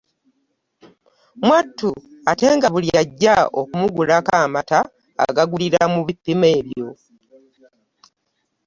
[1.45, 1.89] Mwattu
[2.31, 4.79] ate nga buli ajja okumugulako amata
[5.41, 6.89] agulira mu bipimo ebyo.